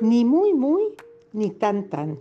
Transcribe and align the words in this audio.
Ni 0.00 0.24
muy, 0.24 0.54
muy, 0.54 0.82
ni 1.34 1.50
tan, 1.50 1.90
tan. 1.90 2.18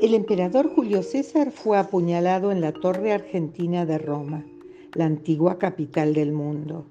El 0.00 0.14
emperador 0.14 0.70
Julio 0.74 1.02
César 1.02 1.50
fue 1.50 1.76
apuñalado 1.76 2.50
en 2.50 2.62
la 2.62 2.72
Torre 2.72 3.12
Argentina 3.12 3.84
de 3.84 3.98
Roma, 3.98 4.46
la 4.94 5.04
antigua 5.04 5.58
capital 5.58 6.14
del 6.14 6.32
mundo. 6.32 6.86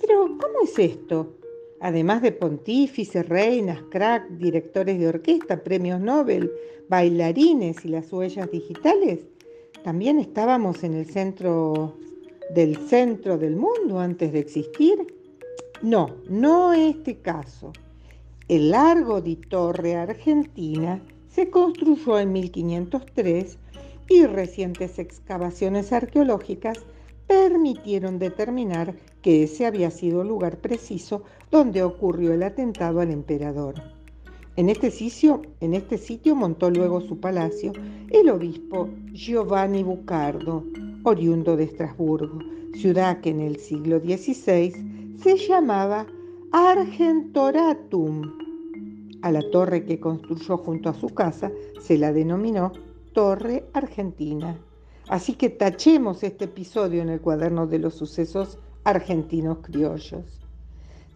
Pero, 0.00 0.28
¿cómo 0.40 0.62
es 0.64 0.78
esto? 0.78 1.34
Además 1.80 2.22
de 2.22 2.32
pontífices, 2.32 3.28
reinas, 3.28 3.82
crack, 3.90 4.30
directores 4.30 4.98
de 4.98 5.08
orquesta, 5.08 5.62
premios 5.62 6.00
Nobel, 6.00 6.50
bailarines 6.88 7.84
y 7.84 7.88
las 7.88 8.10
huellas 8.10 8.50
digitales, 8.50 9.26
también 9.82 10.20
estábamos 10.20 10.82
en 10.84 10.94
el 10.94 11.04
centro 11.04 11.98
del 12.54 12.78
centro 12.88 13.36
del 13.36 13.56
mundo 13.56 13.98
antes 13.98 14.32
de 14.32 14.38
existir. 14.38 15.06
No, 15.82 16.16
no 16.30 16.72
este 16.72 17.16
caso. 17.18 17.72
El 18.46 18.72
largo 18.72 19.22
de 19.22 19.36
Torre 19.36 19.96
Argentina 19.96 21.00
se 21.28 21.48
construyó 21.48 22.18
en 22.18 22.30
1503 22.34 23.58
y 24.10 24.26
recientes 24.26 24.98
excavaciones 24.98 25.94
arqueológicas 25.94 26.84
permitieron 27.26 28.18
determinar 28.18 28.96
que 29.22 29.44
ese 29.44 29.64
había 29.64 29.90
sido 29.90 30.20
el 30.20 30.28
lugar 30.28 30.58
preciso 30.58 31.22
donde 31.50 31.82
ocurrió 31.82 32.34
el 32.34 32.42
atentado 32.42 33.00
al 33.00 33.10
emperador. 33.10 33.76
En 34.56 34.68
este, 34.68 34.90
sitio, 34.90 35.40
en 35.60 35.72
este 35.72 35.96
sitio 35.96 36.36
montó 36.36 36.68
luego 36.68 37.00
su 37.00 37.18
palacio 37.18 37.72
el 38.10 38.28
obispo 38.28 38.90
Giovanni 39.14 39.82
Bucardo, 39.82 40.64
oriundo 41.02 41.56
de 41.56 41.64
Estrasburgo, 41.64 42.40
ciudad 42.74 43.22
que 43.22 43.30
en 43.30 43.40
el 43.40 43.56
siglo 43.56 44.00
XVI 44.00 45.16
se 45.22 45.36
llamaba 45.38 46.06
Argentoratum. 46.52 48.22
A 49.22 49.32
la 49.32 49.42
torre 49.50 49.84
que 49.84 49.98
construyó 49.98 50.56
junto 50.58 50.88
a 50.88 50.94
su 50.94 51.08
casa 51.08 51.50
se 51.80 51.98
la 51.98 52.12
denominó 52.12 52.72
Torre 53.12 53.64
Argentina. 53.72 54.58
Así 55.08 55.34
que 55.34 55.50
tachemos 55.50 56.22
este 56.22 56.44
episodio 56.46 57.02
en 57.02 57.08
el 57.08 57.20
cuaderno 57.20 57.66
de 57.66 57.78
los 57.78 57.94
sucesos 57.94 58.58
argentinos 58.84 59.58
criollos. 59.62 60.40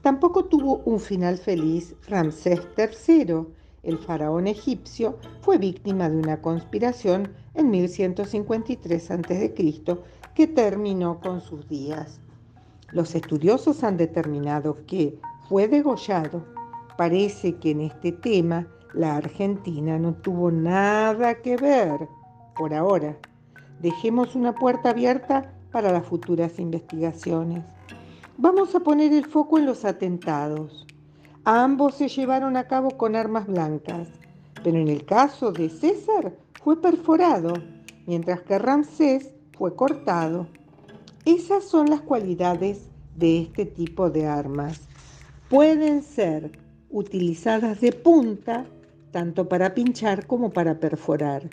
Tampoco 0.03 0.45
tuvo 0.47 0.83
un 0.85 1.01
final 1.01 1.39
feliz 1.39 1.95
Ramsés 2.09 2.61
III. 2.77 3.47
El 3.83 3.99
faraón 3.99 4.47
egipcio 4.47 5.19
fue 5.41 5.59
víctima 5.59 6.09
de 6.09 6.17
una 6.17 6.41
conspiración 6.43 7.33
en 7.55 7.71
1153 7.71 9.11
a.C. 9.11 9.55
que 10.35 10.47
terminó 10.47 11.21
con 11.21 11.41
sus 11.41 11.69
días. 11.69 12.21
Los 12.93 13.15
estudiosos 13.15 13.85
han 13.85 13.97
determinado 13.99 14.79
que 14.87 15.21
fue 15.49 15.69
degollado. 15.69 16.43
Parece 16.97 17.57
que 17.57 17.73
en 17.73 17.83
este 17.83 18.13
tema 18.13 18.67
la 18.95 19.17
Argentina 19.17 19.99
no 19.99 20.15
tuvo 20.15 20.51
nada 20.51 21.35
que 21.43 21.57
ver 21.57 22.09
por 22.57 22.73
ahora. 22.73 23.17
Dejemos 23.81 24.35
una 24.35 24.55
puerta 24.55 24.91
abierta 24.91 25.53
para 25.71 25.93
las 25.93 26.07
futuras 26.07 26.59
investigaciones. 26.59 27.63
Vamos 28.39 28.75
a 28.75 28.81
poner 28.81 29.13
el 29.13 29.27
foco 29.27 29.59
en 29.59 29.67
los 29.67 29.85
atentados. 29.85 30.87
Ambos 31.45 31.95
se 31.97 32.09
llevaron 32.09 32.57
a 32.57 32.69
cabo 32.69 32.91
con 32.91 33.17
armas 33.17 33.47
blancas, 33.47 34.09
pero 34.65 34.79
en 34.79 34.89
el 34.89 35.05
caso 35.05 35.53
de 35.53 35.69
César 35.69 36.33
fue 36.63 36.81
perforado, 36.81 37.53
mientras 38.07 38.41
que 38.43 38.59
Ramsés 38.59 39.33
fue 39.57 39.75
cortado. 39.77 40.47
Esas 41.29 41.65
son 41.65 41.91
las 41.91 42.01
cualidades 42.01 42.89
de 43.15 43.41
este 43.41 43.67
tipo 43.67 44.09
de 44.09 44.25
armas. 44.25 44.89
Pueden 45.51 46.03
ser 46.03 46.53
utilizadas 46.89 47.83
de 47.83 47.93
punta, 47.93 48.65
tanto 49.11 49.47
para 49.47 49.75
pinchar 49.75 50.27
como 50.27 50.49
para 50.49 50.81
perforar, 50.81 51.51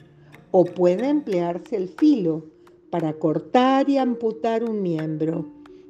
o 0.52 0.64
puede 0.64 1.10
emplearse 1.10 1.76
el 1.76 1.90
filo 1.90 2.46
para 2.90 3.12
cortar 3.20 3.90
y 3.90 3.98
amputar 3.98 4.64
un 4.64 4.82
miembro. 4.82 5.46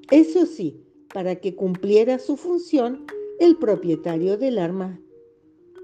Eso 0.09 0.47
sí, 0.47 0.81
para 1.13 1.35
que 1.35 1.55
cumpliera 1.55 2.17
su 2.17 2.37
función, 2.37 3.05
el 3.39 3.55
propietario 3.55 4.35
del 4.35 4.57
arma 4.57 4.99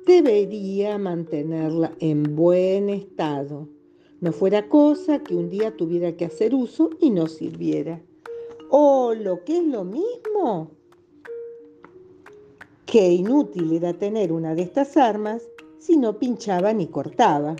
debería 0.07 0.97
mantenerla 0.97 1.93
en 1.99 2.35
buen 2.35 2.89
estado. 2.89 3.69
No 4.21 4.31
fuera 4.31 4.69
cosa 4.69 5.17
que 5.17 5.35
un 5.35 5.49
día 5.49 5.75
tuviera 5.75 6.15
que 6.15 6.25
hacer 6.25 6.53
uso 6.53 6.91
y 6.99 7.09
no 7.09 7.25
sirviera. 7.25 7.99
O 8.69 9.15
lo 9.15 9.43
que 9.43 9.57
es 9.57 9.65
lo 9.65 9.83
mismo, 9.83 10.69
que 12.85 13.11
inútil 13.11 13.73
era 13.73 13.93
tener 13.93 14.31
una 14.31 14.53
de 14.53 14.61
estas 14.61 14.95
armas 14.95 15.41
si 15.79 15.97
no 15.97 16.19
pinchaba 16.19 16.71
ni 16.71 16.85
cortaba. 16.85 17.55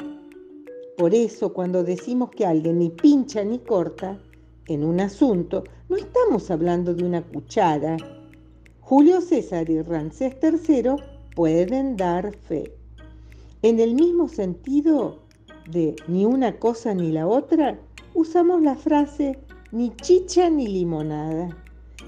Por 0.97 1.15
eso 1.15 1.51
cuando 1.51 1.83
decimos 1.83 2.29
que 2.29 2.45
alguien 2.45 2.77
ni 2.77 2.91
pincha 2.91 3.43
ni 3.43 3.57
corta, 3.57 4.21
en 4.67 4.83
un 4.83 4.99
asunto, 4.99 5.63
no 5.89 5.97
estamos 5.97 6.51
hablando 6.51 6.93
de 6.93 7.03
una 7.03 7.23
cuchara. 7.23 7.97
Julio 8.81 9.19
César 9.19 9.67
y 9.67 9.81
Ramsés 9.81 10.35
III 10.43 10.91
pueden 11.35 11.97
dar 11.97 12.35
fe. 12.35 12.71
En 13.63 13.79
el 13.79 13.95
mismo 13.95 14.27
sentido 14.27 15.21
de 15.69 15.95
ni 16.07 16.25
una 16.25 16.57
cosa 16.57 16.93
ni 16.93 17.11
la 17.11 17.27
otra, 17.27 17.79
usamos 18.13 18.61
la 18.61 18.75
frase 18.75 19.39
ni 19.71 19.95
chicha 19.97 20.49
ni 20.49 20.67
limonada. 20.67 21.57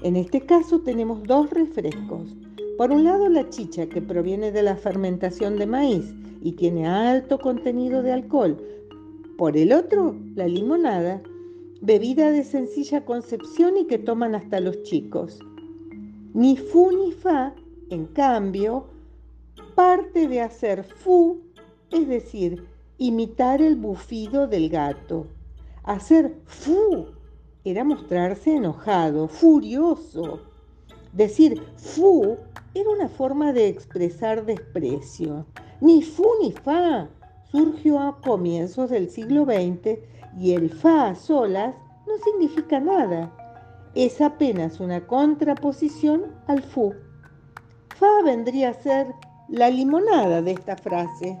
En 0.02 0.16
este 0.16 0.40
caso 0.40 0.80
tenemos 0.80 1.22
dos 1.22 1.50
refrescos. 1.50 2.34
Por 2.76 2.90
un 2.90 3.04
lado 3.04 3.28
la 3.28 3.48
chicha 3.50 3.86
que 3.86 4.02
proviene 4.02 4.50
de 4.50 4.62
la 4.62 4.76
fermentación 4.76 5.56
de 5.56 5.66
maíz 5.66 6.14
y 6.42 6.52
tiene 6.52 6.86
alto 6.86 7.38
contenido 7.38 8.02
de 8.02 8.12
alcohol. 8.12 8.56
Por 9.38 9.56
el 9.56 9.72
otro, 9.72 10.16
la 10.34 10.46
limonada 10.46 11.22
bebida 11.80 12.30
de 12.30 12.44
sencilla 12.44 13.04
concepción 13.04 13.76
y 13.76 13.86
que 13.86 13.98
toman 13.98 14.34
hasta 14.34 14.58
los 14.60 14.82
chicos. 14.84 15.38
Ni 16.32 16.56
fu 16.56 16.90
ni 16.90 17.12
fa, 17.12 17.54
en 17.90 18.06
cambio, 18.06 18.86
parte 19.74 20.28
de 20.28 20.40
hacer 20.40 20.84
fu, 20.84 21.40
es 21.90 22.08
decir, 22.08 22.64
imitar 22.98 23.60
el 23.60 23.76
bufido 23.76 24.46
del 24.46 24.68
gato. 24.68 25.26
Hacer 25.82 26.34
fu 26.46 27.06
era 27.64 27.82
mostrarse 27.84 28.56
enojado, 28.56 29.28
furioso. 29.28 30.40
Decir 31.12 31.62
fu 31.76 32.36
era 32.74 32.90
una 32.90 33.08
forma 33.08 33.52
de 33.52 33.68
expresar 33.68 34.44
desprecio. 34.44 35.46
Ni 35.80 36.02
fu 36.02 36.26
ni 36.40 36.52
fa 36.52 37.08
surgió 37.50 38.00
a 38.00 38.20
comienzos 38.20 38.90
del 38.90 39.08
siglo 39.10 39.44
XX 39.44 39.98
y 40.38 40.52
el 40.52 40.70
fa 40.70 41.08
a 41.08 41.14
solas 41.14 41.74
no 42.06 42.14
significa 42.24 42.80
nada. 42.80 43.32
Es 43.94 44.20
apenas 44.20 44.80
una 44.80 45.06
contraposición 45.06 46.34
al 46.46 46.62
fu. 46.62 46.92
Fa 47.96 48.22
vendría 48.24 48.70
a 48.70 48.74
ser 48.74 49.14
la 49.48 49.70
limonada 49.70 50.42
de 50.42 50.52
esta 50.52 50.76
frase. 50.76 51.38